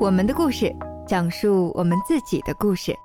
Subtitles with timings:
[0.00, 0.74] 我们的故事，
[1.06, 2.96] 讲述我们自己的故事。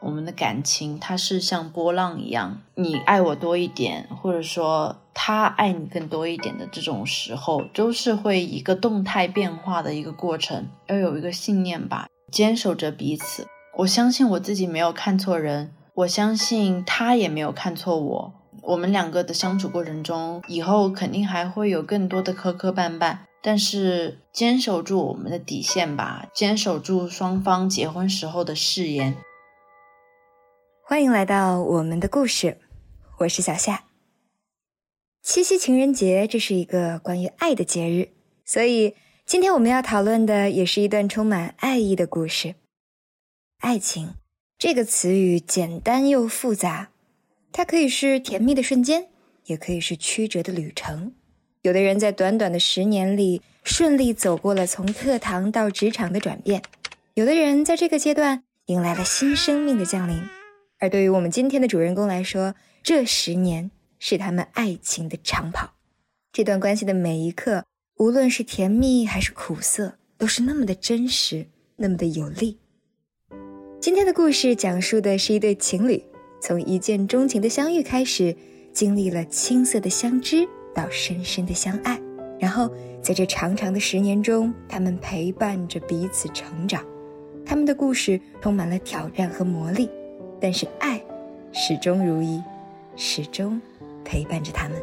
[0.00, 10.68] 我们的感情，它是像波浪一样，你爱我多一点，或者说他爱你更多一点的这种时候，都是会一个动态变化的一个过程。
[10.86, 13.48] 要有一个信念吧，坚守着彼此。
[13.78, 18.32] 我相信我自己没有看错人，我相信他也没有看错我。
[18.62, 29.16] 我们两个的相处过程中，以后肯定还会有更多的磕磕绊绊，但是坚守住我们的底线吧，坚守住双方结婚时候的誓言。
[30.84, 32.58] 欢迎来到我们的故事，
[33.20, 33.84] 我是小夏。
[35.22, 38.10] 七夕情人节，这是一个关于爱的节日，
[38.44, 42.56] 所以今天我们要讨论的也是一段充满爱意的故事。
[43.58, 44.14] 爱情
[44.58, 46.90] 这个词语简单又复杂，
[47.52, 49.08] 它可以是甜蜜的瞬间，
[49.44, 51.14] 也可以是曲折的旅程。
[51.62, 56.62] 有的人在短短的十年里顺利走过了从课堂到职场的转变，
[57.12, 60.22] 有的人在这个阶段迎来了新生命的降临。
[60.78, 65.74] 而对于我们今天的主人公来说，这十年是他们爱情的长跑。
[66.32, 67.66] 这段关系的每一刻，
[67.98, 72.58] 无论是甜蜜还是苦涩，都是那么的真实，那么的有力。
[73.78, 76.02] 今天的故事讲述的是一对情侣
[76.40, 78.34] 从一见钟情的相遇开始，
[78.72, 82.00] 经历了青涩的相知到深深的相爱，
[82.38, 82.70] 然后
[83.02, 86.84] 在这长长的十年中，他们陪伴着彼此成长。
[87.44, 89.88] 他们的故事充满了挑战和磨砺。
[90.40, 90.98] 但是爱
[91.52, 92.42] 始终如一，
[92.96, 93.60] 始终
[94.04, 94.78] 陪伴着他们。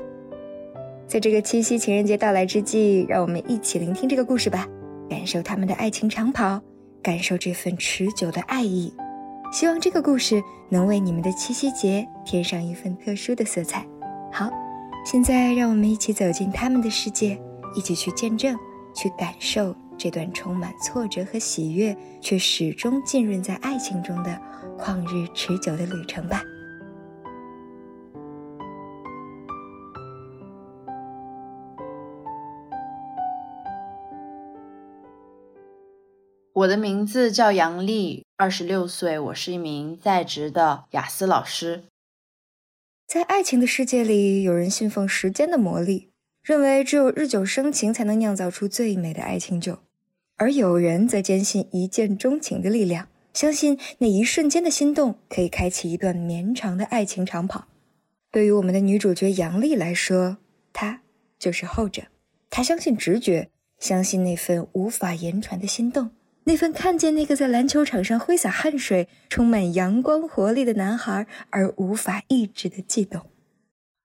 [1.07, 4.67] 在这个七夕情人节到来之际，让我们一起聆听这个故事吧，
[5.09, 6.61] 感受他们的爱情长跑，
[7.01, 8.93] 感受这份持久的爱意。
[9.51, 13.83] 希望这个故事能为你们的七夕节添上一份特殊的色彩。
[14.31, 14.51] 好，
[15.09, 17.41] 现在让我们一起走进他们的世界，
[17.73, 18.53] 一起去见证，
[18.93, 24.37] 去感受这段充满挫折和喜悦，却始终浸润在爱情中的。
[24.77, 26.41] 旷日持久的旅程吧。
[36.51, 41.85] 我的名字叫杨丽，二十六岁，我是一名在职的雅思老师。
[43.07, 46.09] 在爱情的世界里，有人信奉时间的魔力，
[46.43, 49.75] 认为只有日久生情才能酿造出最美的爱情酒；
[50.35, 53.07] 而有人则坚信一见钟情的力量。
[53.33, 57.69] 相信那一瞬间的心动可以开启一段绵长的爱情长跑。
[58.29, 60.39] 对于我们的女主角杨丽来说，
[60.73, 61.01] 她
[61.39, 62.07] 就是后者。
[62.49, 66.11] 她相信直觉，相信那份无法言传的心动，
[66.47, 73.23] 那份看见那个在篮球场上挥洒汗水、充满阳光活力的男孩而无法抑制的悸动。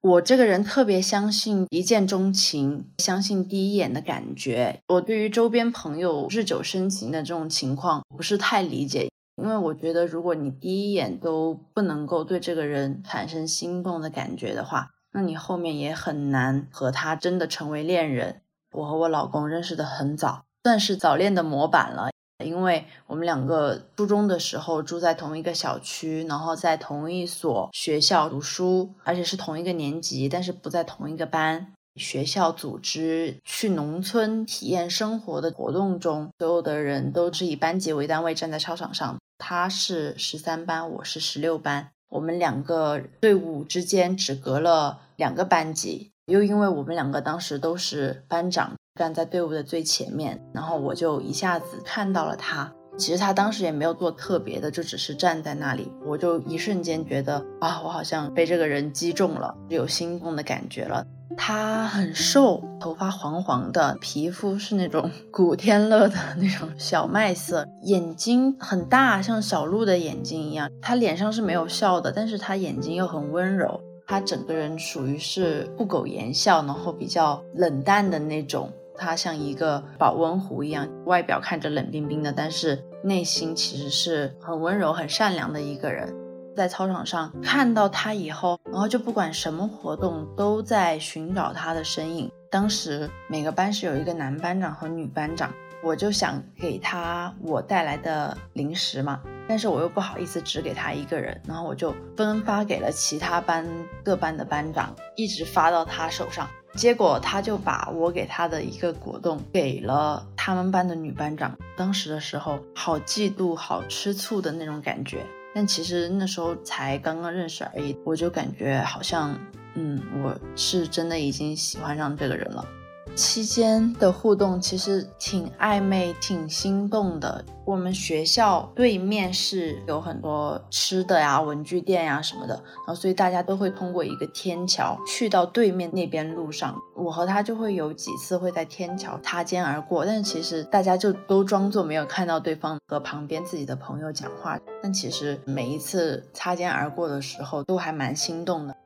[0.01, 4.81] 我这个人特别相信一见钟情，相信第一眼的感觉。
[4.89, 9.09] 我对于周边朋友日久生情的这种情况不是太理解。
[9.41, 18.43] 因为我觉得，如果你第一眼都不能够对这个人产生心动的感觉的话，那你后面也很难和他真的成为恋人。
[18.73, 22.11] 我和我老公认识的很早，算是早恋的模板了。
[22.43, 31.73] 因为我们两个初中的时候住在同一个小区，然后在同一所学校读书，而且是同一个年级，但是不在同一个班。
[31.97, 39.19] 学校组织去农村体验生活的活动中，所有的人都是以班级为单位站在操场上。
[39.37, 46.11] 他是十三班，我是十六班，我们两个队伍之间只隔了两个班级。
[46.25, 52.71] 又因为我们两个当时都是班长，站在队伍的最前面，然后我就一下子看到了他。
[52.99, 61.07] 其实他当时也没有做特别的，就只是站在那里，我就一瞬间觉得啊，我好像被这个人击中了，有心动的感觉了。
[61.39, 70.69] 他很瘦，头发黄黄的，皮肤是那种古天乐的那种小麦色，眼睛很大，像小鹿的眼睛一样。
[70.83, 73.81] 他脸上是没有笑的，但是他眼睛又很温柔。
[74.07, 78.71] 他整个人属于是不苟言笑，然后比较冷淡的那种。
[78.97, 86.15] 他像一个保温壶一样，外表看着冷冰冰的，但是内心其实是很温柔、很善良的一个人。
[86.55, 92.31] 在操场上看到他以后，然后就不管什么活动都在寻找他的身影。
[92.51, 95.51] 当时每个班是有一个男班长和女班长，
[95.83, 103.67] 我就想给他我带来的零食嘛，但是我又不好意思只给他一个人，然后我就分发给了其他班
[104.05, 106.47] 各班的班长，一直发到他手上。
[106.75, 111.57] 结果他就把我给他的一个果冻给了他们班的女班长。
[111.77, 115.27] 当时的时候，好嫉妒、好吃醋的那种感觉。
[115.55, 119.39] 但其实那时候才刚刚认识而已，我就感觉好像，
[119.75, 122.65] 嗯，我是真的已经喜欢上这个人了。
[123.15, 127.45] 期间的互动其实挺暧昧、挺心动的。
[127.65, 136.77] 我们学校对面是有很多吃的呀、文具店呀什么的，然后所以大家都会通过一个天桥去到对面那边路上。
[136.97, 144.59] 我和他就会有几次会在天桥擦肩而过，但是其实大家就都装作没有看到对方和旁边自己的朋友讲话。
[144.83, 148.77] 但其实每一次擦肩而过的时候，都还蛮心动的。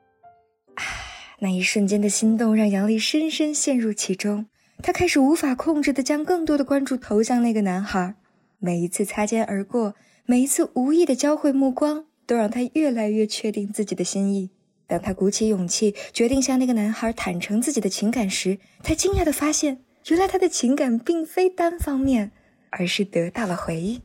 [1.40, 4.46] 那一瞬间的心动让杨丽深深陷入其中，
[4.82, 8.14] 她开始无法控制的将更多的关注投向那个男孩。
[8.58, 9.94] 每一次擦肩而过，
[10.24, 14.48] 每一次无意的交汇目光，都让她越来越确定自己的心意。
[14.86, 22.32] 当她鼓起勇气决定向那个男孩坦诚自己的情感时，她惊讶地发现，原来她的情感并非单方面，
[22.70, 24.00] 而是得到了回应。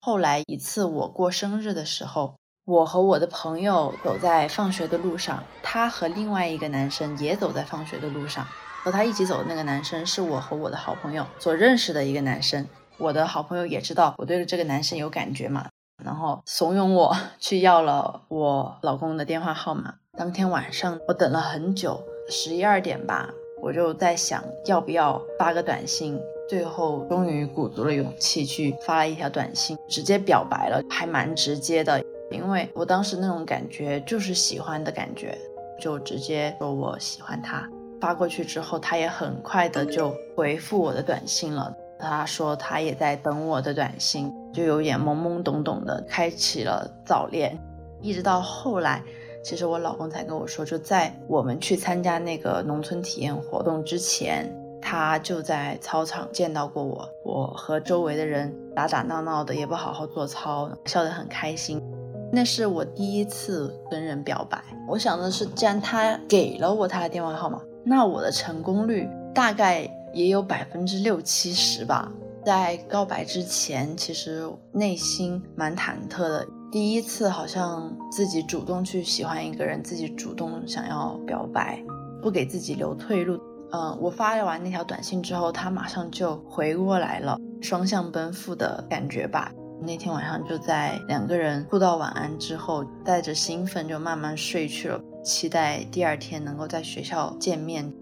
[0.00, 2.39] 后来一次我过生日的时候。
[2.70, 8.46] 我和我的朋友走在放学的路上，他和另外一个男生也走在放学的路上。
[8.84, 12.64] 和他一起走的那个男生是我和我的好朋友所认识的一个男生。
[12.96, 15.66] 我的好朋友也知道我对这个男生有感觉嘛，
[16.04, 19.94] 然后怂恿我 去要了我老公的电话号码。
[20.16, 22.00] 当天晚上我等了很久，
[22.30, 23.28] 十一二点吧，
[23.60, 26.20] 我就在想要不要发个短信。
[26.48, 32.00] 最后终于鼓足了勇气去发了一条短信，直接表白了，还蛮直接的。
[32.30, 35.36] 因为我当时那种感觉就是喜欢的感觉，
[35.80, 37.68] 就直接说我喜欢他。
[38.00, 41.74] 发过去之后，他也很快的就回复我的短信了。
[41.98, 47.58] 他说他也在等我的短信，就有点懵懵懂懂的开启了早恋。
[48.00, 49.02] 一直到后来，
[49.44, 54.50] 其实我老公才跟我说，就在我们去参加那个农村体验活动之前，
[54.80, 57.06] 他就在操场见到过我。
[57.22, 61.82] 我和周围的人打打闹闹的，也不好好做操，笑得很开心。
[62.32, 72.10] 那是我第一次跟人表白，我想的是，既然他给了我他的电话号码，那我的成功率大概也有百分之六七十吧。
[72.44, 81.84] 在告白之前，其实内心蛮忐忑的，第一次好像自己主动去喜欢一个人，自己主动想要表白，
[82.22, 83.38] 不给自己留退路。
[83.72, 89.52] 嗯，我发完那条短信之后，他马上就回过来了，双向奔赴的感觉吧。
[89.82, 97.92] 那天晚上就在两个人互道晚安之后，带着兴奋就慢慢睡去了，期待第二天能够在学校见面。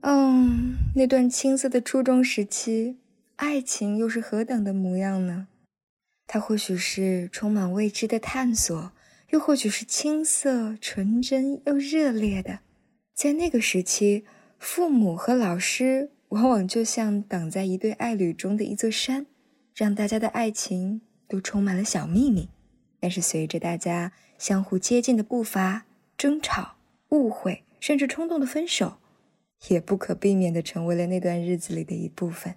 [0.00, 2.98] 嗯，那段青涩的初中时期，
[3.36, 5.46] 爱情又是何等的模样呢？
[6.26, 8.92] 它或许是充满未知的探索，
[9.30, 12.60] 又或许是青涩、纯真又热烈的。
[13.14, 14.24] 在那个时期，
[14.58, 16.11] 父母和老师。
[16.32, 19.26] 往往就像挡在一对爱侣中的一座山，
[19.74, 22.48] 让大家的爱情都充满了小秘密。
[22.98, 25.84] 但是随着大家相互接近的步伐，
[26.16, 26.76] 争吵、
[27.10, 28.94] 误会，甚至冲动的分手，
[29.68, 32.54] 也不可避免地成为了那段日子里的一部分。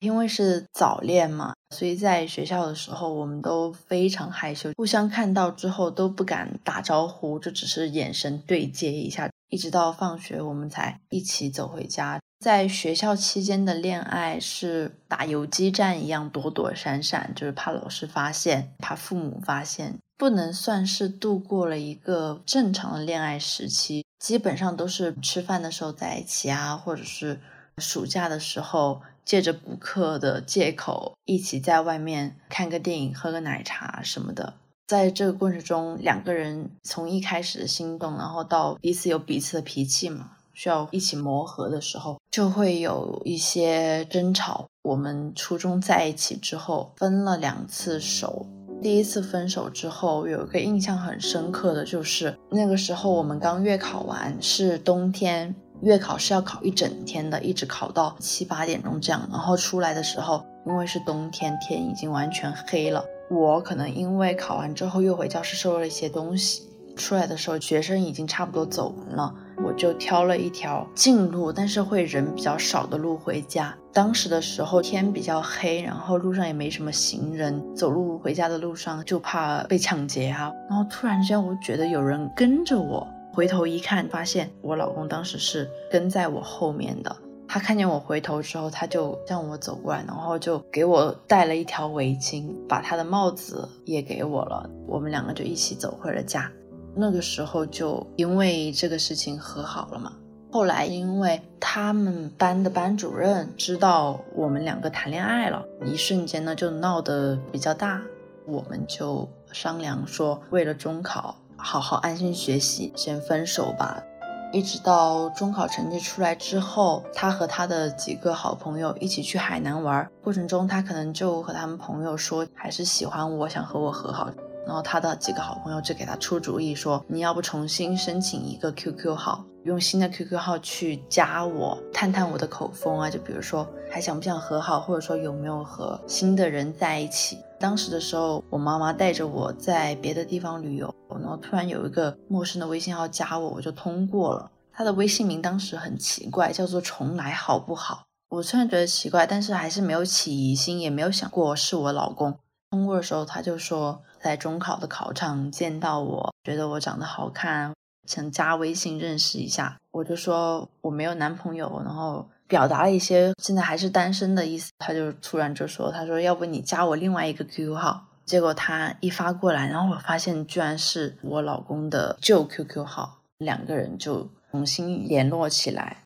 [0.00, 12.20] 因为是早恋嘛，所以在学校的时候，我们都非常害羞，互相看到之后都不敢打招呼，就只是眼神对接一下，一直到放学我们才一起走回家。
[12.38, 24.04] 在学校期间的恋爱是打游击战一样躲躲闪闪，就是怕老师发现，怕父母发现，不能算是度过了一个正常的恋爱时期。
[24.20, 27.40] 基本上都是吃饭的时候在一起啊，或者是
[27.78, 34.54] 暑假的时候借着补课的借口一起在外面看个电影、喝个奶茶什么的。
[34.88, 40.30] 在这个过程中，两个人从一开始的心动，然后到彼此有彼此的脾气嘛。
[40.54, 44.66] 需要一起磨合的时候，就会有一些争吵。
[44.82, 48.46] 我们初中在一起之后，分了两次手。
[48.80, 59.28] 第一次分手之后，有一个印象很深刻的就是，那个时候我们刚月考完，是冬天，月考是要考一整天的，一直考到七八点钟这样。
[59.30, 63.04] 然后出来的时候，因为是冬天，天已经完全黑了。
[63.30, 66.62] 我可能因为考完之后又回教室收了一些东西。
[66.96, 69.32] 出来的时候，学生已经差不多走完了，
[69.64, 73.72] 我就挑了一条近路，但是会人比较少的路回家。
[73.92, 80.52] 当时的时候天比较黑，然后路上也没什么行人，走路回家的路上就怕被抢劫啊。
[80.68, 87.16] 然后突然之间，我觉得有人跟着我，回头一看，发现我老公当时是跟在我后面的。
[87.48, 94.68] 他看见我回头之后，他就向我走过来，然后就给我戴了一条围巾，把他的帽子也给我了。
[94.86, 96.50] 我们两个就一起走回了家。
[96.94, 100.12] 那个时候就因为这个事情和好了嘛。
[100.50, 108.02] 后来因为他们班的班主任知道我们两个谈恋爱了，一瞬间呢就闹得比较大。
[108.46, 114.02] 我们就商量说，为了中考，好好安心学习，先分手吧。
[114.50, 124.30] 一直到中考成绩出来之后，他和他的几个好朋友一起去海南玩，过程中他可能就和他们朋友说，还是喜欢我，想和我和好。
[124.66, 137.38] 然后他的几个好朋友就给他出主意说，你要不重新申请一个 QQ 号，用新的 QQ 号去加我，探探我的口风啊，就比如说还想不想和好，或者说有没有和新的人在一起。
[137.60, 144.50] 当时的时候，我妈妈带着我在别的地方旅游，然后突然有一个陌生的微信号加我，我就通过了。
[144.72, 148.04] 他的微信名当时很奇怪，叫做“重来好不好”。
[148.30, 152.38] 我虽然觉得奇怪，但是还是没有起疑心，也没有想过是我老公。
[152.70, 157.74] 通过的时候，他就说在中考的考场见到我，觉得我长得好看，
[158.06, 159.78] 想加微信认识一下。
[159.90, 164.70] 我就说我没有男朋友，然后表达了一些现在还是单身的意思。
[164.78, 168.06] 他就突然就说，他说要不你加我另外一个 QQ 号。
[168.24, 175.98] 结果他一发过来，然后我发现居然是我老公的旧 QQ 号，两个人就重新联络起来。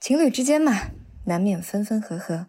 [0.00, 0.72] 情侣之间嘛，
[1.24, 2.46] 难免分分合合，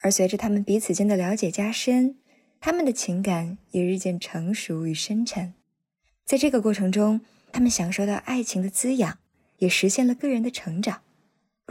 [0.00, 2.16] 而随着他们彼此间的了解加深。
[2.60, 5.54] 他们的情感也日渐成熟与深沉，
[6.24, 9.18] 在这个过程中，他们享受到爱情的滋养，
[9.58, 11.02] 也实现了个人的成长。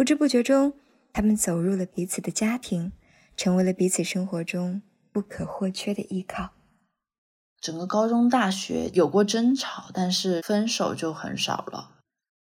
[0.02, 0.74] 不知不觉中，
[1.14, 2.92] 他们走入了彼此的家庭，
[3.38, 4.82] 成为了彼此生活中
[5.12, 6.50] 不可或缺的依靠。
[7.62, 11.92] 整个高中、大学有过争吵，但是分手就很少了。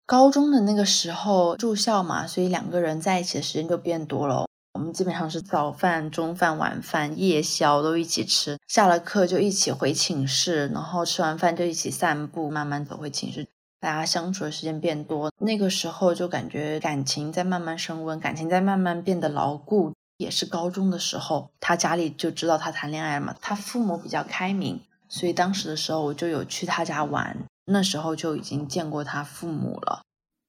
[0.07, 4.47] 高中的那个时候住校嘛，所以两个人在一起的时间就变多了。
[4.75, 13.49] 我们基本上是早饭、中饭、晚饭、夜宵都一起吃，下了课就一起回寝室，然后吃完饭就一起散步，慢慢走回寝室。
[13.81, 19.93] 大家相处的时间变多，那个时候就感觉感情在慢慢升温，感情在慢慢变得牢固。
[20.17, 30.03] 也是高中的时候，他家里就知道他谈恋爱了嘛，他父母比较开明，所以当时的时候我就有去他家玩，那时候就已经见过他父母了。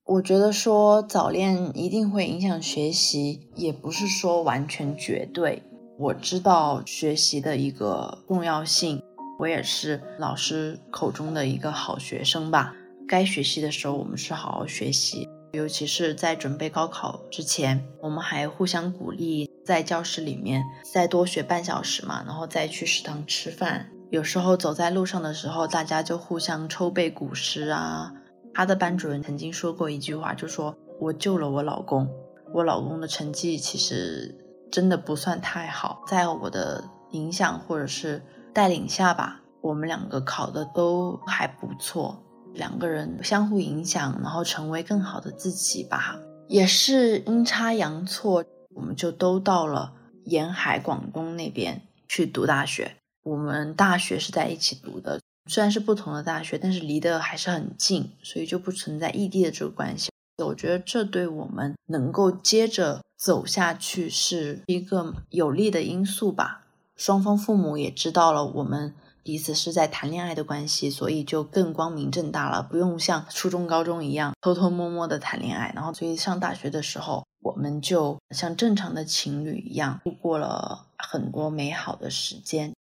[0.06, 5.62] 我觉得说早恋一定会影响学习，也不是说完全绝对。
[6.00, 9.04] 我知道学习的一个重要性，
[9.38, 12.74] 我也是老师口中的一个好学生吧。
[13.10, 20.64] 该学习的时候，我们是好好学习，尤其是在准备高考之前，我们还互相鼓励，在教室里面
[20.94, 23.90] 再多学半小时嘛，然后再去食堂吃饭。
[24.12, 28.14] 有时候走在路上的时候，大家就互相抽背古诗啊。
[28.54, 32.08] 他的班主任曾经说过一句话，就说我救了我老公。
[32.54, 34.36] 我老公的成绩其实
[34.72, 38.24] 真的不算太好，在我的影响或者是
[38.54, 42.24] 带领下吧，我们两个考的都还不错。
[42.54, 46.20] 两个人相互影响，然后成为更好的自己吧。
[46.48, 48.44] 也是阴差阳错，
[48.76, 49.94] 我们就都到了
[50.26, 52.96] 沿海广东那边去读大学。
[53.24, 55.20] 我们大学是在一起读的。
[55.48, 60.10] 虽然是不同的大学，但是离得还是很近，所以就不存在异地的这个关系。
[60.44, 66.66] 我觉得这对我们能够接着走下去是一个有利的因素吧。
[66.96, 75.72] 双方父母也知道了我们彼此是在谈恋爱的关系，所以就更光明正大了，不用像初中、高中一样偷偷摸摸的谈恋爱。
[75.76, 82.74] 然后，所以上大学的时候，我们就像正常的情侣一样度过了很多美好的时间。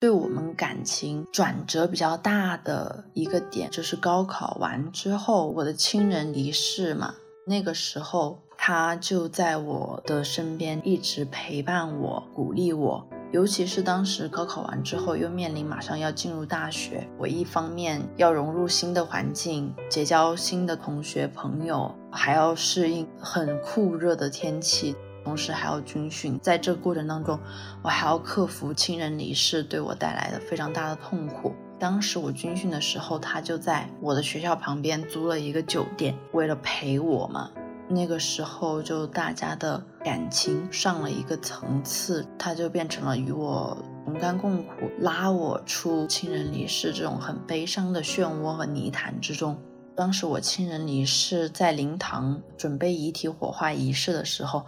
[0.00, 7.16] 对我们感情转折比较大的一个点，就是高考完之后，我的亲人离世嘛。
[7.48, 13.08] 那个时候，他就在我的身边，一直陪伴我，鼓励我。
[13.30, 24.96] 尤其是当时高考完之后，又面临马上要进入大学，我一方面要融入新的环境，结交新的同学朋友，还要适应很酷热的天气。
[25.24, 27.38] 同时还要军训，在这过程当中，
[27.82, 31.52] 我还要克服亲人离世对我带来的非常大的痛苦。
[31.78, 37.50] 当时我军训的时候，他就在我的学校旁边租了一个酒店，为了陪我嘛。
[37.88, 49.56] 那个时候就大家的感情上了一个层次，他就变成了与我同甘共苦，拉我出亲人离世这种很悲伤的漩涡和泥潭之中。
[49.96, 54.64] 当时我亲人离世，在灵堂准备遗体火化仪式的时候。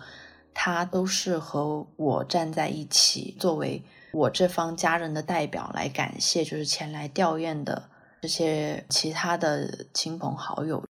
[0.53, 7.85] 他都是和我站在一起，作为我这方家人的代表来感谢，就是前来吊唁的
[8.21, 10.83] 这些其他的亲朋好友。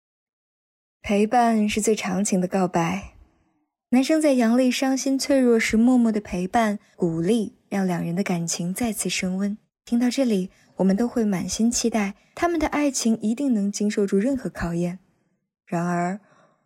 [1.10, 3.14] 陪伴是最长情的告白。
[3.90, 9.58] 男生在杨丽伤心脆弱时默默的陪伴、鼓励，让两人的感情再次升温。
[9.84, 15.00] 听到这里，我们都会满心期待他们的爱情一定能经受住任何考验。
[15.66, 16.20] 然而，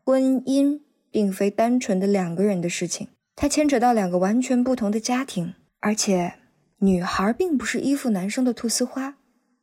[0.03, 0.81] 婚姻。
[1.09, 3.07] 并非单纯的两个人的事情，
[3.38, 6.33] 它牵扯到两个完全不同的家庭，而且
[6.79, 9.15] 女孩并不是依附男生的菟丝花，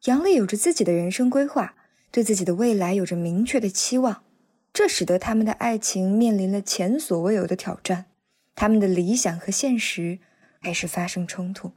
[0.04, 1.74] 杨丽有着自己的人生规划，
[2.10, 4.22] 对自己的未来有着明确的期望，
[4.72, 8.06] 这使得他们的爱情面临了前所未有的挑战，
[8.54, 10.20] 他们的理想和现实
[10.62, 11.72] 开始发生冲突。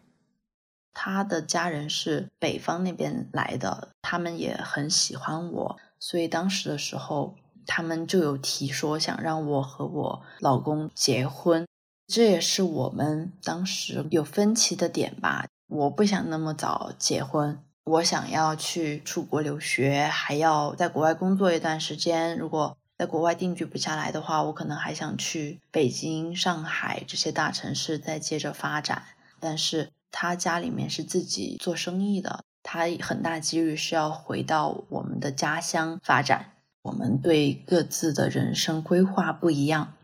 [0.93, 7.35] 他的家人是北方那边来的，他们也很喜欢我，所以当时的时候，
[7.65, 11.67] 他们就有提说想让我和我老公结婚，
[12.05, 15.47] 这也是我们当时有分歧的点吧。
[15.67, 22.38] 我不想那么早结婚，我想要去出国留学，还要在国外工作一段时间。
[22.38, 29.03] 如果在国外定居不下来的话，我可能还想去北京、上海这些大城市再接着发展，
[29.39, 29.89] 但是。
[30.15, 36.51] 他家里面是自己做生意的，他很大几率是要回到我们的家乡发展。
[36.83, 39.95] 我们对各自的人生规划不一样。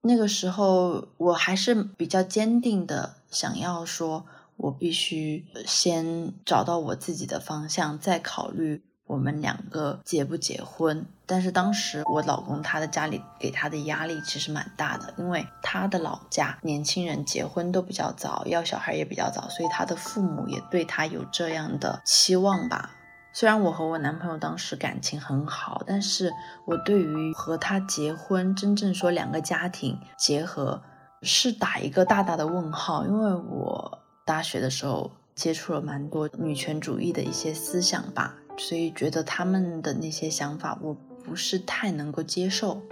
[0.00, 4.24] 那个时候，我还是比较坚定的，想要说，
[4.56, 8.82] 我必须先找到我自己的方向，再考虑。
[9.08, 11.04] 我们两个结不结婚？
[11.26, 22.90] 但是当时我老公他的家里给他的压力其实蛮大的，因为他的老家年轻人结婚都比较早，要小孩也比较早，所以他的父母也对他有这样的期望吧。
[23.32, 26.32] 虽然我和我男朋友当时感情很好，但是
[26.66, 30.82] 我对于和他结婚，真正说两个家庭结合，
[31.22, 33.06] 是打一个大大的问号。
[33.06, 38.34] 因为我大学的时候接触了蛮多女权主义的一些思想吧。
[38.58, 42.82] 所以觉得他们的那些想法我不是太能够接受。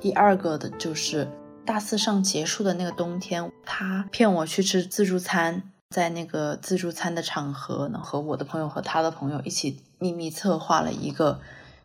[0.00, 1.28] 第二个的就是
[1.64, 11.40] 大四上结束的那个冬天，他骗我去吃自助餐，在那个自助餐的场合呢，和我的朋友和他的朋友一起秘密策划了一个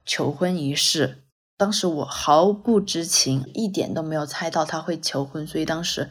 [0.06, 1.24] 求婚仪式。
[1.58, 6.10] 当时我毫不知情，一点都没有猜到他会求婚，所以当时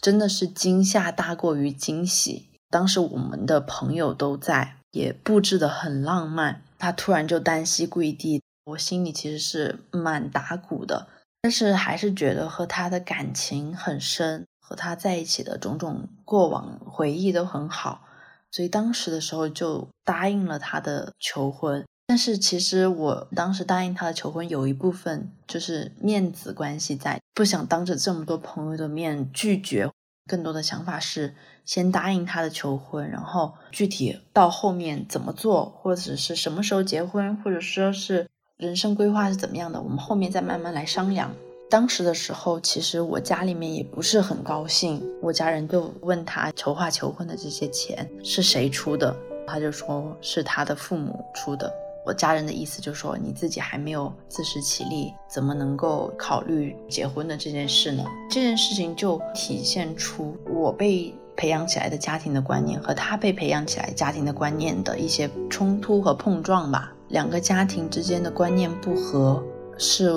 [0.00, 2.50] 真的是惊吓大过于惊喜。
[2.70, 4.76] 当时我们的朋友都在。
[4.92, 11.08] 也布置的很浪漫，他突然就单膝跪地，我心里其实是蛮打鼓的，
[11.40, 18.02] 但是还是觉得和他的感情很深，和他在一起的种种过往回忆都很好，
[18.50, 21.84] 所以当时的时候就答应了他的求婚。
[22.06, 29.90] 但是其实我当时答应他的求婚，有一部分就是面子关系在，不想当着这么多朋友的面拒绝。
[30.26, 41.34] 更多的想法是先答应他的求婚，然后具体到后面怎么做，或者是什么时候结婚，或者说是人生规划是怎么样的，我们后面再慢慢来商量。
[41.68, 51.72] 当时的时候，其实我家里面也不是很高兴，我家人就问他筹划求婚的这些钱是谁出的，他就说是他的父母出的。
[52.04, 58.04] 我家人的意思就是说，你自己还没有自食其力，怎么能够考虑结婚的这件事呢？
[58.28, 66.92] 这件事情就体现出我被培养起来的家庭的观念和他被培养起来家庭的观念的一些冲突和碰撞吧。
[67.08, 69.42] 两个家庭之间的观念不合，
[69.78, 70.10] 是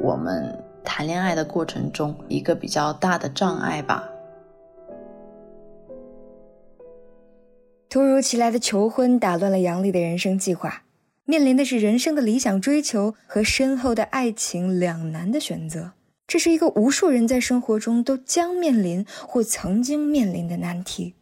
[0.00, 4.08] 我们谈恋爱的过程中一个比较大的障碍吧。
[7.88, 10.84] 突如其来的求婚打乱了杨丽的人生计划。
[11.24, 15.92] 面临的是人生的理想追求和深厚的爱情两难的选择，
[16.26, 21.14] 这是一个无数人在生活中都将面临或曾经面临的难题。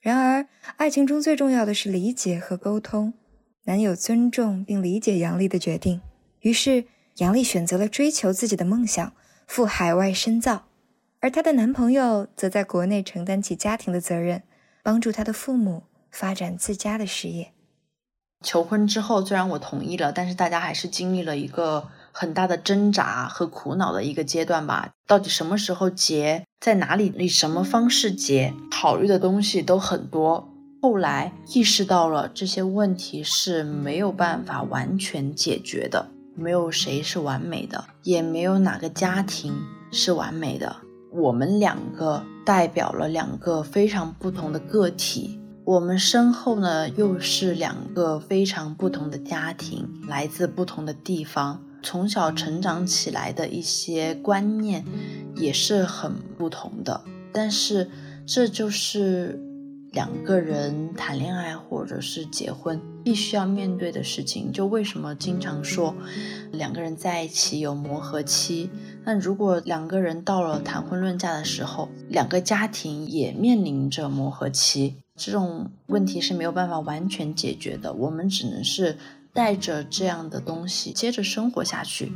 [0.00, 3.14] 然而，爱情中最重要的是理解和沟通。
[3.64, 6.00] 男友尊重并理解杨丽的决定，
[6.40, 6.86] 于是
[7.18, 9.12] 杨丽选择了追求自己的梦想，
[9.46, 10.66] 赴海外深造，
[11.20, 14.42] 而她的男朋友则在国内承担起家庭的责任，
[14.82, 17.52] 帮助她的父母发展自家的事业。
[18.44, 24.90] 求婚之后，虽然我同意了，但是大家还是经历了一个很大的挣扎和苦恼的一个阶段吧。
[25.06, 30.48] 到底什么时候结，在哪里，以什么方式结，考虑的东西都很多。
[30.82, 39.54] 后来意识到了这些问题是没有办法完全解决的，没有谁是完美的，也没有哪个家庭
[39.92, 40.76] 是完美的。
[41.12, 45.39] 我们两个代表了两个非常不同的个体。
[45.70, 54.84] 我们身后呢，又是两个非常不同的家庭，来自不同的地方，从小成长起来的一些观念
[55.36, 57.00] 也是很不同的。
[57.30, 57.88] 但是，
[58.26, 59.38] 这就是
[59.92, 64.50] 两个人谈恋爱或者是结婚必须要面对的事情。
[64.50, 65.94] 就为什么经常说
[66.50, 68.68] 两个人在一起有磨合期？
[69.04, 74.96] 那如果两个人到了谈婚论嫁的时候，两个家庭也面临着磨合期。
[75.22, 78.96] 这种问题是没有办法完全解决的，我们只能是
[79.34, 82.10] 带着这样的东西接着生活下去。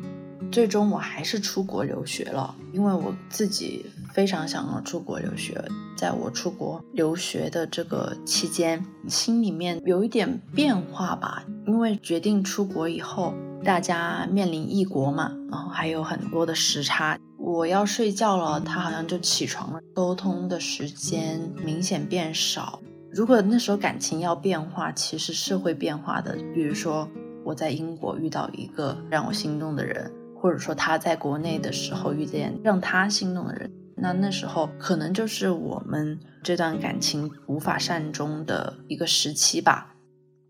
[0.51, 5.62] 最终我还是出国留学了，因为我自己非常想要出国留学。
[5.97, 17.19] 在我出国留学的这个期间，心里面有一点变化吧，因为决定出国以后，大家面临异国嘛，然后还有很多的时差。
[17.38, 22.81] 我要睡觉了，他好像就起床了，沟通的时间明显变少。
[23.14, 26.37] 如果那时候感情要变化，其实是会变化的。
[26.53, 27.09] 比如说
[27.44, 39.93] 我在英国遇到一个让我心动的人，或者说他在国内的时候遇见让他心动的人，那那时候可能就是我们这段感情无法善终的一个时期吧。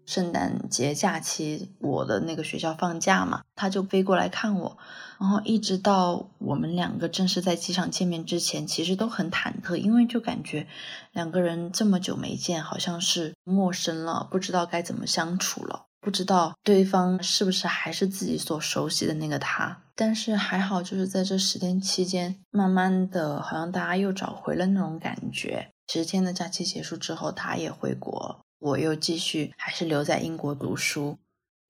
[0.07, 4.77] 圣诞节假期，我的那个学校放假嘛，他就飞过来看我，
[5.19, 10.67] 然后一直到我们两个正式在机场见面之前，其实都很忐忑，因为就感觉
[11.13, 19.81] 两个人这么久没见，好像是陌生了，不知道该怎么相处了，不知道对方是不是还是自己所熟悉的那个他。
[19.97, 25.71] 但是还好，就是在这十天期间，慢慢的，好像大家又找回了那种感觉。
[25.87, 28.44] 十天的假期结束之后，他也回国。
[28.65, 31.19] 我又继续还是留在英国读书。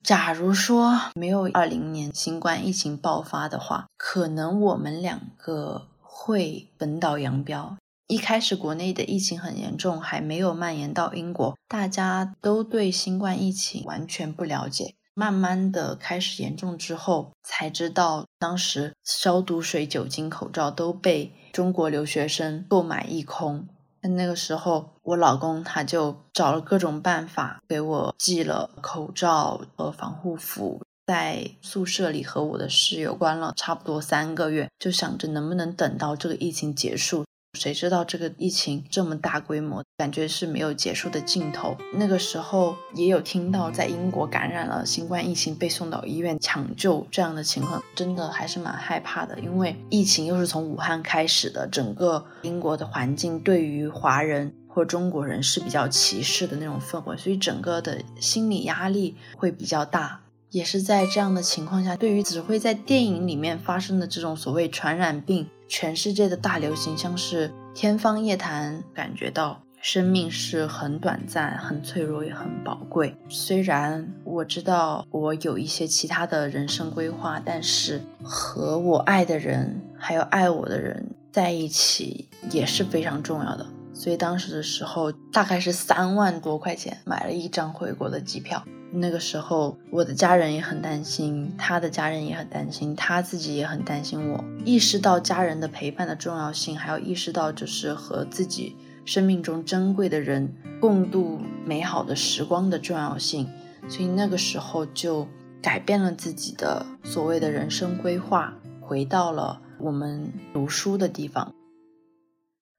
[0.04, 7.76] 假如说没有二零年新冠疫情爆发的话，可能我们两个会分道扬镳。
[8.06, 14.94] 一开始国内的疫情很严重，还没有蔓延到英国，大家都对新冠疫情完全不了解。
[15.14, 23.66] 慢慢的开始严重之后，才知道当时消毒水、酒精、口罩都被中国留学生购买一空。
[24.08, 37.24] 那个时候，我老公他就找了各种办法给我寄了口罩和防护服，在宿舍里和我的室友关了差不多三个月，就想着能不能等到这个疫情结束。
[37.54, 41.76] 谁知道这个疫情这么大规模，感觉是没有结束的尽头。
[41.94, 49.38] 那个时候也有听到在英国感染了新冠疫情，被送到医院抢救这样的情况，真的还是蛮害怕的。
[49.38, 60.20] 因为疫情又是从武汉开始的，整个英国的环境对于华人或中国人是比较歧视的那种氛围，所以整个的心理压力会比较大。
[60.54, 65.48] 也是在这样的情况下，对于只会在电影里面发生的这种所谓传染病。
[65.66, 73.16] 全世界的大流行像是天方夜谭，感觉到生命是很短暂、很脆弱也很宝贵。
[73.28, 83.66] 虽然我知道我有一些其他的人生规划，但是和我爱的人还有爱我的人在一起也是非常重要的。
[83.92, 88.62] 所以当时的时候，大概是三万多块钱买了一张回国的机票。
[88.96, 94.44] 那个时候，我的家人也很担心，他的家人也很担心，他自己也很担心我。
[94.64, 100.48] 意识到家人的陪伴的重要性，还要意识到就是和自己生命中珍贵的人
[100.80, 103.48] 共度美好的时光的重要性，
[103.88, 105.26] 所以那个时候就
[105.60, 111.52] 改变了自己的所谓的人生规划，回到了我们读书的地方。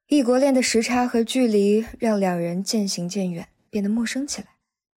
[0.07, 4.47] 异国恋的时差和距离让两人渐行渐远，变得陌生起来。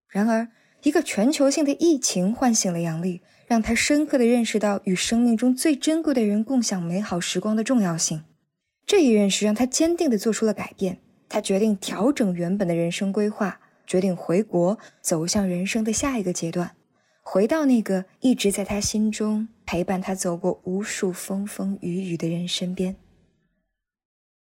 [0.09, 0.49] 然而。
[0.83, 8.25] 一个全球性的疫情唤醒了杨丽，让她深刻的认识到与生命中最珍贵的人共享美好时光的重要性。
[8.87, 11.01] 这一认识让她坚定地做出了改变。
[11.29, 16.77] 她决定调整原本的人生规划，决定回国，走向人生的下一个阶段，
[17.23, 22.97] 回到那个一直在她心中陪伴她走过无数风风雨雨的人身边。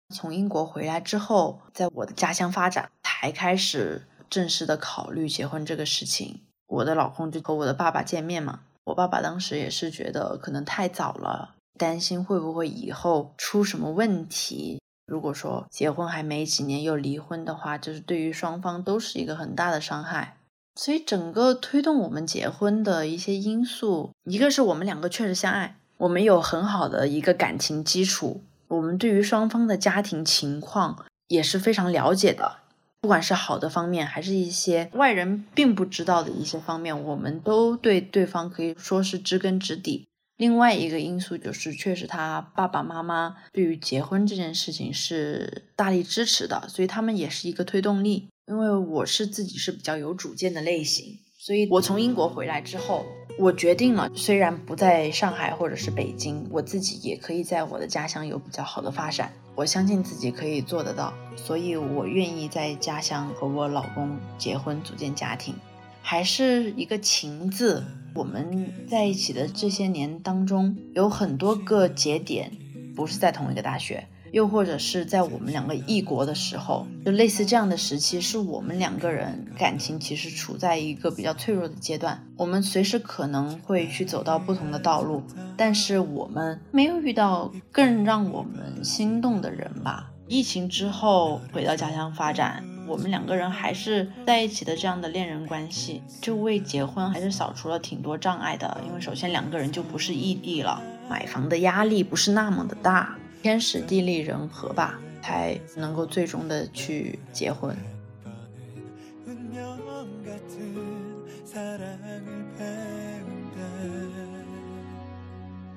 [0.09, 4.09] 从英国回来之后，在我的家乡发展，才开始。
[4.33, 8.61] 正式的考虑结婚这个事情，我的老公就和我的爸爸见面嘛。
[8.85, 14.81] 我爸爸当时也是觉得可能太早了，担心会不会以后出什么问题。
[15.07, 20.39] 如果说结婚还没几年又离婚的话，就是对于双方都是一个很大的伤害。
[20.75, 32.62] 所以整个推动我们结婚的一些因素，一个是我们两个确实相爱，我们有很好的一个感情基础，我们对于双方的家庭情况也是非常了解的。
[33.03, 40.07] 不管是好的方面，还是一些外人并不知道的一些方面，我们都对对方可以说是知根知底。
[40.37, 48.29] 另外一个因素就是，确实他爸爸妈妈对于结婚这件事情是大力支持的，所以他们也是一个推动力。
[48.47, 53.05] 因为我是自己是比较有主见的类型，所以我从英国回来之后，
[53.37, 59.33] 我决定了，虽然不在上海或者是北京，我自己也可以在我的家乡有比较好的发展。
[59.57, 65.53] 我相信自己可以做得到，所以我愿意在家乡和我老公结婚，组建家庭，
[66.01, 67.83] 还是一个情字。
[68.15, 72.53] 我们在一起的这些年当中，有很多个节点
[72.95, 85.23] 不是在同一个大学，又或者是在我们两个异国的时候，就类似这样的时期，是我们两个人感情其实处在一个比较脆弱的阶段，我们随时可能会去走到不同的道路，
[85.57, 90.11] 但是我们没有遇到更让我们心动的人吧。
[90.27, 92.65] 疫情之后回到家乡发展。
[92.85, 98.77] 我们两个人还是在一起的这样的恋人关系，就为结婚还是扫除了挺多障碍的。
[98.85, 107.77] 因为首先两个人就不是异地了，买房的压力不是那么的大，天时地利人和吧，才能够最终的去结婚。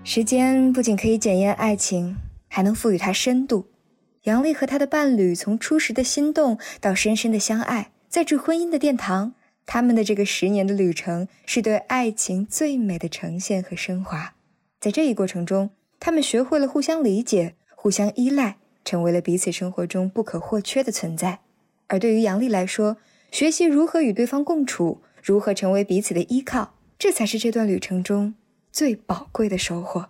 [0.03, 2.15] 时间不仅可以检验爱情，
[2.47, 3.65] 还能赋予它深度。
[4.23, 9.33] 杨丽和他的伴侣从初时的心动到深深的相爱，再至婚姻的殿堂，
[9.65, 14.35] 他们的这个十年的旅程是对爱情最美的呈现和升华。
[14.79, 15.71] 在这一过程中，
[16.05, 21.39] 他们学会了互相理解、互相依赖，成为了彼此生活中不可或缺的存在。
[21.87, 22.97] 而对于杨丽来说，
[23.31, 28.35] 学习如何与对方共处，如何成为彼此的依靠，这才是这段旅程中
[28.71, 30.09] 最宝贵的收获。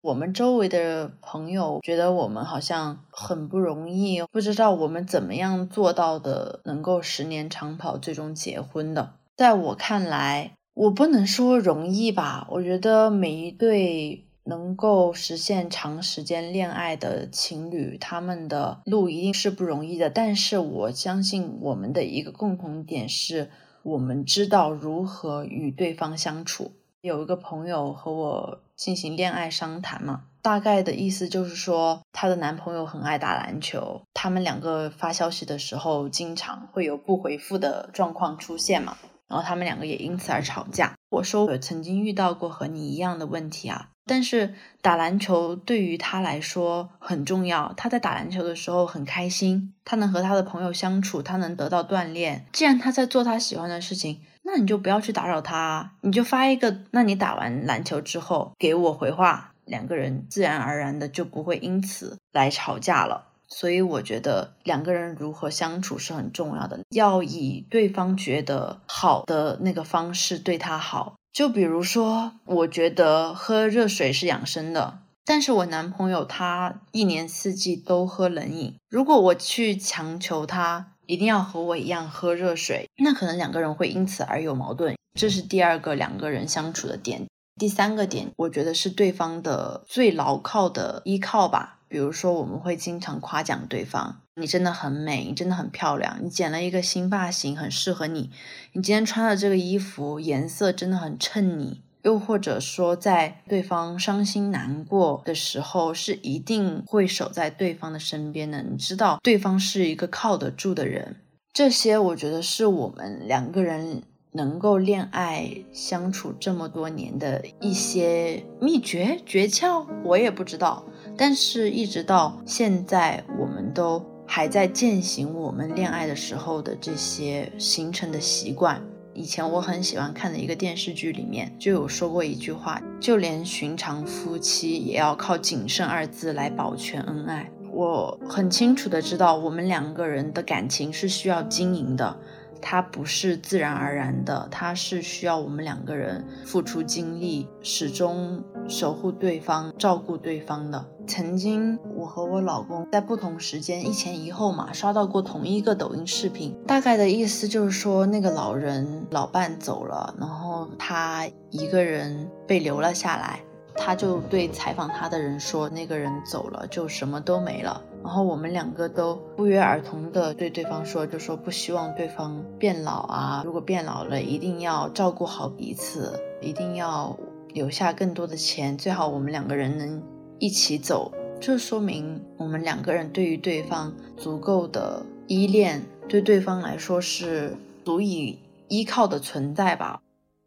[0.00, 9.16] 我们周围的朋友觉得我们好像很不容易，不知道我们怎么样做到的，能够十年长跑，最终结婚的。
[9.36, 12.46] 在我看来，我不能说容易吧。
[12.52, 20.08] 我觉得每一对能够实现长时间恋爱的情侣，他们的路一定是不容易的。
[20.10, 23.50] 但是我相信我们的一个共同点是，
[23.82, 26.72] 我们知道如何与对方相处。
[27.00, 28.60] 有一个朋友和我。
[28.78, 40.94] 进行恋爱商谈嘛，大概的意思就是说，她的男朋友很爱打篮球，他们两个发消息的时候，经常会有不回复的状况出现嘛，然后他们两个也因此而吵架。
[41.10, 52.46] 我说我曾经遇到过和你一样的问题啊，但是打篮球对于他来说很重要，他在打篮球的时候很开心，他能和他的朋友相处，他能得到锻炼。
[52.52, 54.20] 既然他在做他喜欢的事情。
[54.50, 56.74] 那你就不要去打扰他，你就发一个。
[56.92, 63.26] 那你打完篮球之后给我回话，两个人自然而然的就不会因此来吵架了。
[63.46, 71.17] 所以我觉得两个人如何相处是很重要的，要以对方觉得好的那个方式对他好。
[71.32, 80.94] 就比如说，我觉得喝热水是养生的，但是我男朋友他一年四季都喝冷饮，如果我去强求他。
[81.08, 84.94] 一定要和我一样喝热水，那可能两个人会因此而有矛盾。
[85.18, 87.26] 这是第二个两个人相处的点。
[87.58, 91.77] 第三个点，我觉得是对方的最牢靠的依靠吧。
[91.88, 98.30] 比如说，我们会经常夸奖对方：“你真的很美，你真的很漂亮，你剪了一个新发型，很适合你。
[98.72, 108.62] 你今天穿的这个衣服颜色真的很衬你。”又或者说，在对方伤心难过的时候，是一定会守在对方的身边的。
[108.62, 111.16] 你知道，对方是一个靠得住的人。
[111.52, 114.02] 这些，我觉得是我们两个人
[114.38, 119.84] 能够恋爱相处这么多年的一些秘诀诀窍。
[120.04, 120.84] 我也不知道，
[121.16, 128.80] 但是一直到现在，我们都还在践行我们恋爱的时候的这些形成的习惯。
[129.12, 137.50] 以前我很喜欢看的一个电视剧里面就有说过一句话，就连寻常夫妻也要靠谨慎二字来保全恩爱。
[137.72, 142.16] 我很清楚的知道，我们两个人的感情是需要经营的。
[142.60, 150.84] 它不是自然而然的，它是需要我们两个人付出精力，始终守护对方、照顾对方的。
[151.06, 163.40] 曾经，我和我老公在不同时间一前一后嘛，刷到过同一个抖音视频，大概的意思就是说，那个老人老伴走了，然后他一个人被留了下来。
[163.80, 177.14] 他就对采访他的人说：“那个人走了，就什么都没了。”然后我们两个都不约而同的对对方说：“就说不希望对方变老啊，如果变老了，一定要照顾好彼此，一定要
[177.52, 180.02] 留下更多的钱，最好我们两个人能
[180.38, 181.12] 一起走。
[181.38, 190.00] 这说明我们两个人对于对方足够的依恋，对对方来说是足以依靠的存在吧。”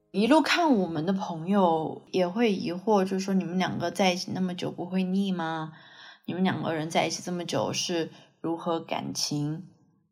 [0.09, 5.73] 一路看我们的朋友也会疑惑，就是说你们两个在一起那么久不会腻吗？
[6.31, 9.63] 你们两个人在一起这么久是如何感情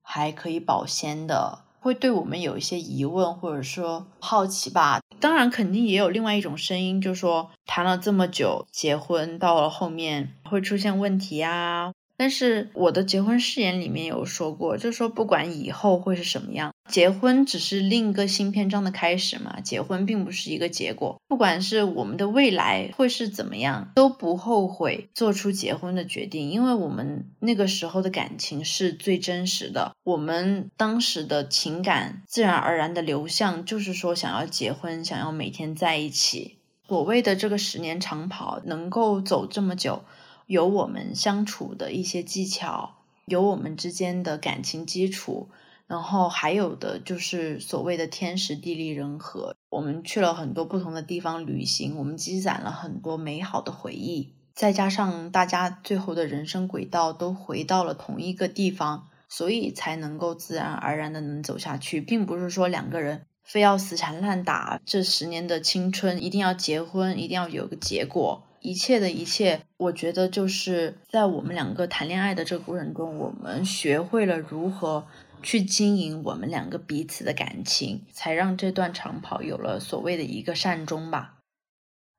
[0.02, 1.60] 还可以保鲜的？
[1.80, 5.00] 会对我们有一些疑问或者说好奇吧？
[5.22, 11.94] 当然，肯定也有另外一种声音，就是说谈了这么久，结婚到了后面会出现问题啊。
[12.18, 21.22] 但是我的结婚誓言里面有说过，就是说不管以后会是什么样，结婚只是另一个新篇章的开始嘛，结婚并不是一个结果。
[21.28, 36.58] 不管是我们的未来会是怎么样，都不后悔做出结婚的决定，因为我们那个时候的感情是最真实的，我们当时的情感自然而然的流向，就是说想要结婚，想要每天在一起。
[36.88, 40.04] 所谓的这个十年长跑能够走这么久，
[40.48, 45.50] 有我们相处的一些技巧，有我们之间的感情基础。
[45.90, 75.08] 然后还有的就是所谓的天时地利人和，我们去了很多不同的地方旅行，我们积攒了很多美好的回忆，再加上大家最后的人生轨道都回到了同一个地方，所以才能够自然而然的能走下去，并不是说两个人非要死缠烂打，这十年的青春一定要结婚，一定要有个结果，一切的一切，我觉得就是在我们两个谈恋爱的这个过程中，我们学会了如何。
[75.42, 81.38] 去经营我们两个彼此的感情，才让这段长跑有了所谓的一个善终吧。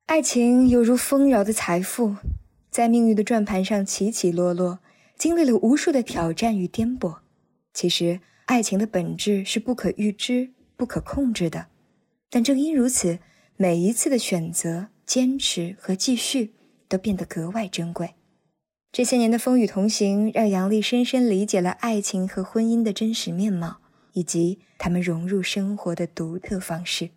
[0.06, 2.16] 爱情犹如丰饶的财富，
[2.70, 4.80] 在命运的转盘上起起落落，
[5.16, 7.18] 经历了无数的挑战与颠簸。
[7.72, 11.66] 其实，爱情的本质是不可预知、不可控制的。
[12.28, 13.20] 但正因如此，
[13.56, 16.54] 每一次的选择、坚持和继续，
[16.88, 18.14] 都变得格外珍贵。
[18.92, 23.76] 这些年的风雨同行，让杨丽深深理解了爱情和婚姻的真实面貌，
[24.14, 27.10] 以及他们融入生活的独特方式。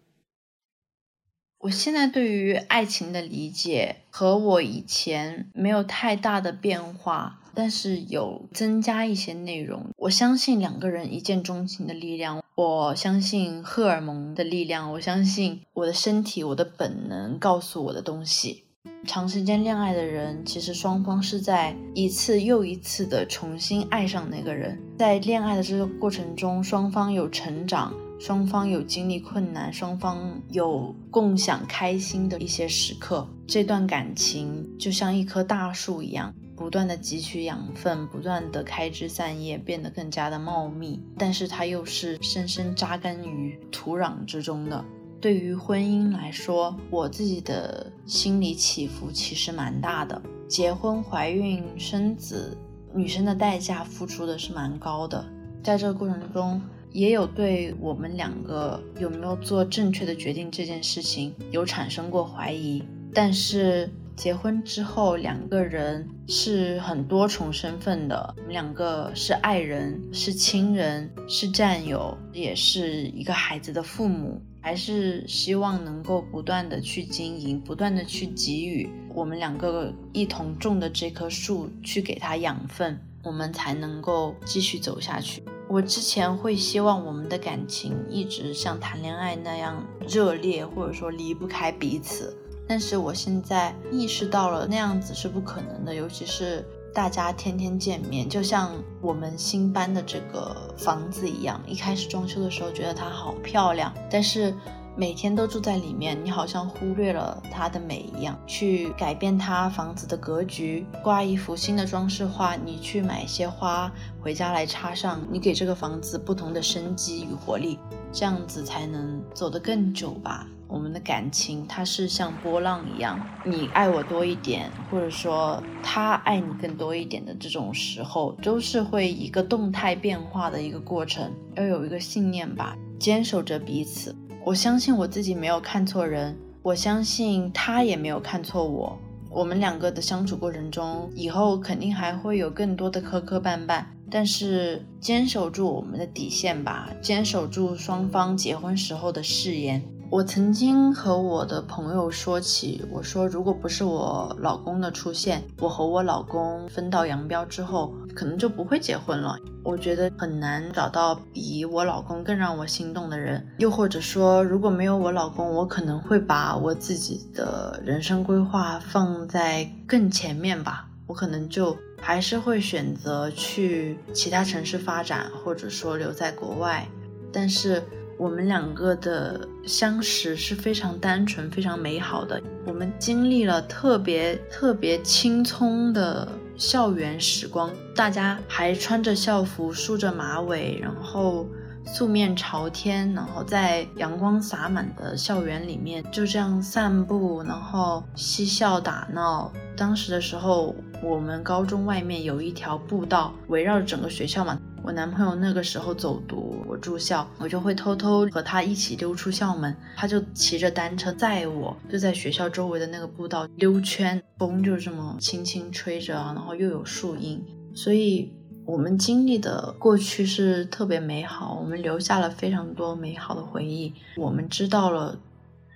[1.62, 9.90] 我现在对于爱情的理解和我以前没有太大的变化，但是有增加一些内容。
[9.98, 18.66] 我相信两个人一见钟情的力量，我相信荷尔蒙的力量，我相信我的身体、我的本能告诉我的东西。
[19.06, 24.80] 长时间恋爱的人，其实双方是在一次又一次的重新爱上那个人。
[24.98, 33.28] 在恋爱的这个过程中，双方有成长，双方有经历困难，双方有共享开心的一些时刻。
[33.46, 41.04] 这段感情就像一棵大树一样，不断的汲取养分，不断的开枝散叶，变得更加的茂密。
[41.18, 44.84] 但是它又是深深扎根于土壤之中的。
[45.24, 50.22] 对于婚姻来说，我自己的心理起伏其实蛮大的。
[50.50, 52.58] 结婚、怀孕、生子，
[52.94, 55.26] 女生的代价付出的是蛮高的。
[55.64, 62.84] 在这个过程中，也有对我们两个有没有做正确的决定这件事情有产生过怀疑。
[63.14, 74.42] 但是结婚之后，两个人是很多重身份的，我们两个是爱人，是亲人，是战友，也是一个孩子的父母。
[74.64, 85.44] 还是希望能够不断的去经营，不断的去给予我们两个一同种的这棵树，去给它养分，我们才能够继续走下去。
[85.68, 92.34] 我之前会希望我们的感情一直像谈恋爱那样热烈，或者说离不开彼此，
[92.66, 96.66] 但是我现在意识到了那样子是不可能的，尤其是。
[96.94, 101.60] 大家天天见面，就像我们新搬的这个房子一样。
[101.66, 104.54] 一开始装修的时候觉得它好漂亮，但是
[104.96, 108.38] 每天都住在里面，你好像忽略了它的美一样。
[108.46, 117.80] 去改变它房子的格局，挂一幅新的装饰画，你去买一些花回家来插上，你给这个房子不同的生机与活力，
[118.12, 120.48] 这样子才能走得更久吧。
[120.68, 131.32] 我们的感情，它是像波浪一样，你爱我多一点，或者说他爱你更多一点的这种时候，都是会一个动态变化的一个过程。
[131.56, 134.16] 要有一个信念吧，坚守着彼此。
[134.44, 138.98] 我相信我自己没有看错人，我相信他也没有看错我。
[139.30, 149.84] 我们两个的相处过程中，以后肯定还会有更多的磕磕绊绊，但是坚守住我们的底线吧，坚守住双方结婚时候的誓言。
[150.14, 159.36] 我曾经和我的朋友说起，我说如果不是我老公的出现，我和我老公分道扬镳之后，可能就不会结婚了。
[159.64, 163.44] 我觉得很难找到比我老公更让我心动的人。
[163.58, 170.88] 又或者说，如果没有我老公，我可能会把我自己的人生规划放在更前面吧。
[171.08, 176.88] 我可能就还是会选择去其他城市发展，或者说留在国外。
[177.32, 177.82] 但是。
[178.18, 182.42] 我们两个的相识是非常单纯、非常美好的。
[182.66, 191.48] 我们经历了特别特别青葱的校园时光，大家还穿着校服、梳着马尾，然后
[191.86, 199.52] 素面朝天，然后在阳光洒满的校园里面就这样散步，然后嬉笑打闹。
[199.76, 204.58] 当时的时候，我们高中外面有一条步道，围绕着整个学校嘛。
[204.86, 217.42] 我男朋友那个时候走读，我住校，我就会偷偷和他一起溜出校门，他就骑着单车载我，就在学校周围的那个步道溜圈，风就这么轻轻吹着，然后又有树荫，
[217.74, 218.30] 所以
[218.66, 225.18] 我们经历的过去是特别美好，我们留下了非常多美好的回忆，我们知道了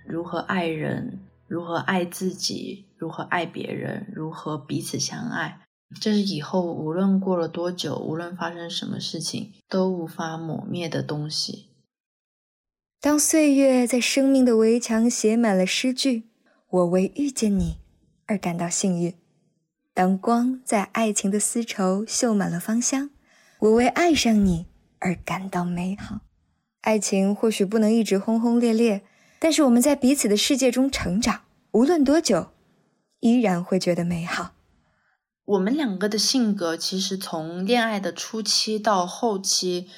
[0.06, 5.60] 如何爱人，如何爱自己，如何爱别人，如何彼此相爱。
[6.00, 11.70] 这是以后无论过了多久，无论发生什么事情，都无法抹灭的东西。
[13.00, 16.24] 当岁月在生命的围墙写满了诗句，
[16.68, 17.78] 我为遇见你
[18.26, 19.12] 而感到幸运；
[19.94, 23.10] 当光在爱情的丝绸绣满了芳香，
[23.60, 24.66] 我为爱上你
[24.98, 26.20] 而感到美好。
[26.82, 29.02] 爱情或许不能一直轰轰烈烈，
[29.38, 32.48] 但是我们在彼此的世界中成长，无论多久，
[33.20, 34.52] 依然会觉得美好。
[35.48, 39.88] 我们两个的性格其实从恋爱的初期到后期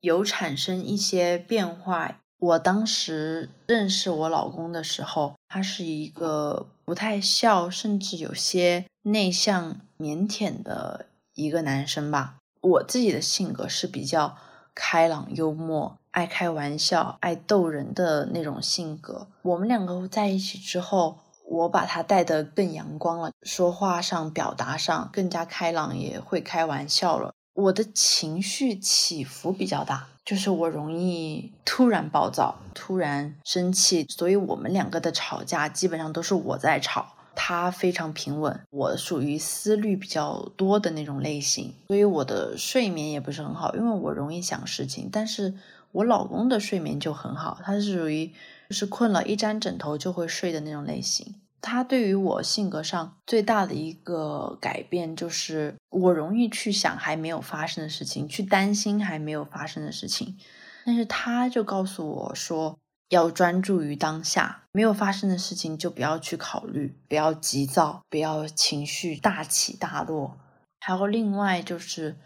[0.00, 2.20] 有产生一些变化。
[2.38, 12.36] 我当时认识我老公的时候，他是一个不太笑，甚至有些内向、腼腆的一个男生吧。
[12.62, 14.38] 我自己的性格是比较
[14.74, 19.28] 开朗、幽默、爱开玩笑、爱逗人的那种性格。
[19.42, 21.18] 我们两个在一起之后。
[21.54, 27.32] 我把他带得更阳光了，说话上、表达上更加开朗，也会开玩笑了。
[27.54, 38.60] 我的情绪起伏比较大，就是我容易突然暴躁、突然生气，所以我们两个的吵架基本上都是我在吵，他非常平稳。
[38.70, 45.08] 我属于思虑比较多的那种类型，所以我的睡眠也不是很好，因为我容易想事情。
[45.12, 45.54] 但是
[45.92, 48.32] 我老公的睡眠就很好，他是属于。
[48.66, 51.34] 就是困了一沾枕头就会睡的那种类型。
[51.66, 60.36] 他对于我性格上最大的一个改变，就是我容易去想还没有发生的事情，去担心还没有发生的事情。
[60.84, 70.36] 但是他就告诉我说，要专注于当下，没有发生的事情就不要去考虑，不要急躁，不要情绪大起大落。
[70.80, 72.18] 还有另外就是，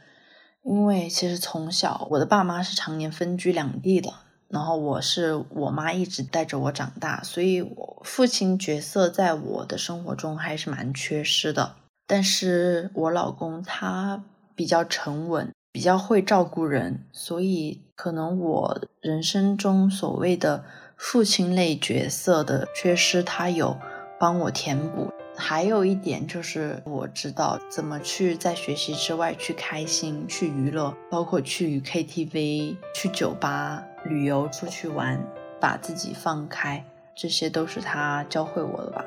[0.64, 4.12] 因为其实从小我的爸妈是常年分居两地的。
[4.48, 11.74] 然后我是我妈一直带着我长大，所以我父亲角色在我的生活中还是蛮缺失的。
[12.06, 14.24] 但是我老公他
[14.54, 20.64] 比较沉稳，比较会照顾人，所以可能我人生中所谓的
[20.96, 23.76] 父亲类角色的缺失，他有
[24.18, 25.12] 帮我填补。
[25.40, 35.22] 还有一点就是，我知道怎么去在学习之外去开心、去娱乐，包括去 KTV、去酒吧、旅游、出去玩，
[35.60, 36.84] 把自己放开，
[37.14, 39.04] 这些都是他教会我的吧。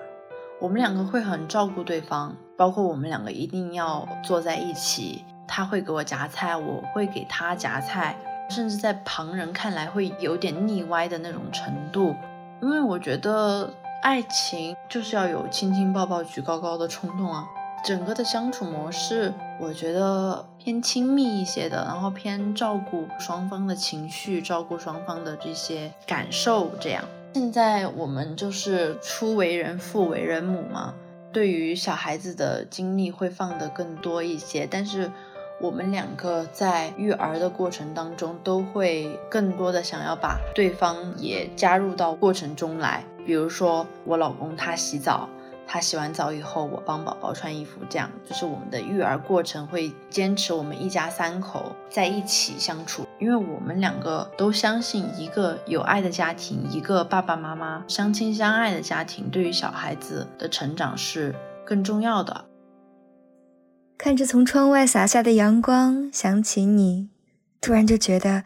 [0.60, 8.16] 我们两个会很照顾对方，包括我们两个一定要坐在一起，他会给我夹菜，我会给他夹菜，
[8.50, 12.16] 甚至在旁人看来会有点腻歪的那种程度，
[12.62, 13.74] 因为我觉得。
[14.04, 17.46] 爱情就是要有亲亲抱抱举高高的冲动啊！
[17.84, 26.72] 整个的相处模式，我觉得偏亲密一些的，然后偏照顾双方的情绪，照顾双方的这些感受。
[26.80, 27.04] 这样，
[27.34, 30.94] 现在我们就是初为人父，为人母嘛，
[31.34, 34.68] 对于小孩子的精力会放得更多一些。
[34.70, 35.12] 但是
[35.60, 43.04] 我们两个在育儿的过程当中，都会更多的想要把对方也加入到过程中来。
[43.26, 45.30] 比如说，我老公他洗澡，
[45.74, 61.34] 他洗完澡以后，我帮宝宝穿衣服，这样就是我们的育儿过程会坚持我们一家三口在一起相处，因为我们两个都相信一个有爱的家庭，一个爸爸妈妈相亲相爱的家庭，对于小孩子的成长是
[61.66, 62.44] 更重要的。
[63.98, 67.12] 看着从窗外洒下的阳光，想起你，
[67.62, 68.44] 突然就觉得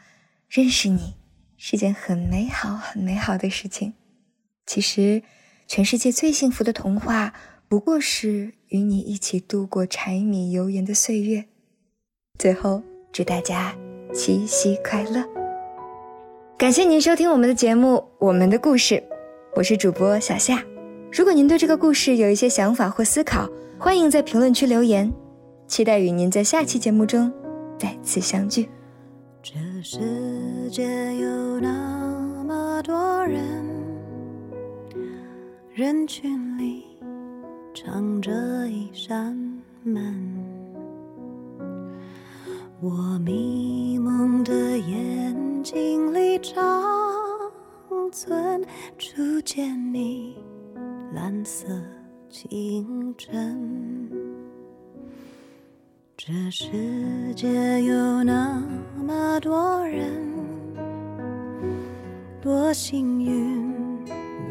[0.47, 1.15] 认识你
[1.57, 3.95] 是件很美好、很美好的事情。
[4.67, 5.23] 其实，
[5.67, 7.33] 全世界最幸福的童话，
[7.67, 11.45] 不过是与你一起度过柴米油盐的岁月。
[12.37, 13.75] 最后，祝大家
[14.13, 15.23] 七夕快乐！
[16.57, 18.95] 感谢您收听我们的节目《我们的故事》，
[19.55, 20.63] 我是主播小夏。
[21.11, 23.49] 如果您对这个故事有一些想法或思考，
[23.79, 25.11] 欢迎在评论区留言。
[25.67, 27.31] 期待与您在下期节目中
[27.79, 28.69] 再次相聚。
[29.41, 30.83] 这世界
[31.15, 33.74] 有那么多人。
[35.75, 36.85] 人群里
[37.73, 38.31] 藏着
[38.69, 39.37] 一扇
[39.83, 40.15] 门，
[42.79, 46.81] 我迷蒙的眼睛里长
[48.09, 48.65] 存
[48.97, 50.37] 初见你
[51.13, 51.67] 蓝色
[52.29, 54.09] 清晨。
[56.15, 58.63] 这世界有那
[59.05, 60.23] 么多人，
[62.41, 63.61] 多幸运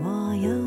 [0.05, 0.64] 我有。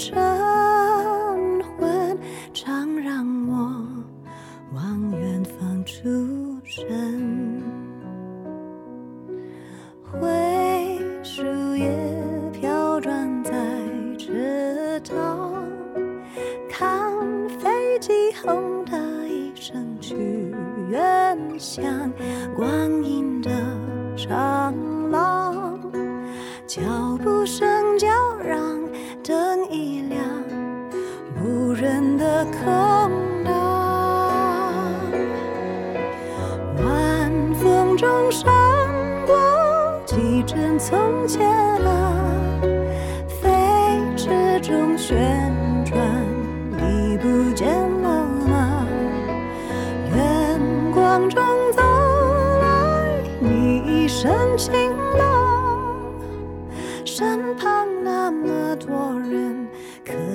[0.00, 0.29] 着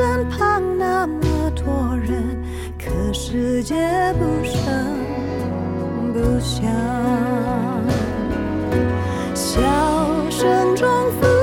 [0.00, 2.24] 身旁那么多人
[2.78, 3.74] 可世界
[4.14, 4.64] 不声
[6.14, 6.64] 不响。
[9.34, 9.60] 笑
[10.30, 10.88] 声中
[11.20, 11.39] 浮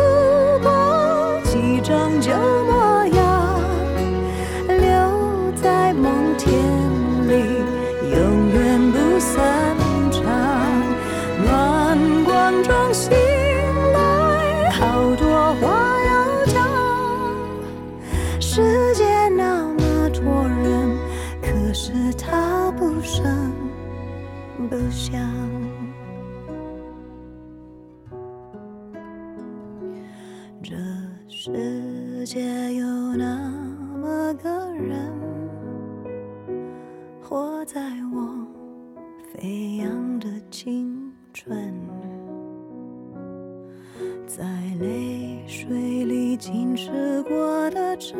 [47.99, 48.15] 常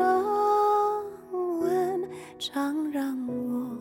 [1.30, 3.78] 吻常让我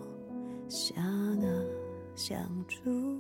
[0.70, 1.64] 想啊
[2.14, 2.38] 想
[2.68, 3.17] 出